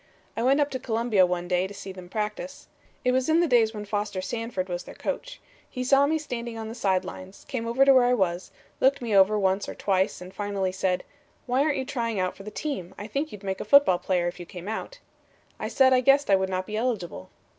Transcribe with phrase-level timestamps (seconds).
[0.35, 2.67] "I went up to Columbia one day to see them practice.
[3.05, 5.39] It was in the days when Foster Sanford was their coach.
[5.69, 9.03] He saw me standing on the side lines; came over to where I was; looked
[9.03, 11.03] me over once or twice and finally said:
[11.45, 12.95] "'Why aren't you trying for the team?
[12.97, 14.97] I think you'd make a football player if you came out.'
[15.59, 17.29] "I said I guessed I would not be eligible.